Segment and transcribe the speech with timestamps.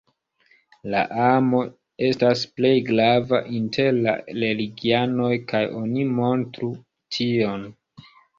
[0.93, 1.59] La amo
[2.07, 6.73] estas plej grava inter la religianoj kaj oni montru
[7.19, 7.71] tion.